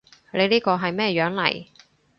[0.31, 1.67] 你呢個係咩樣嚟？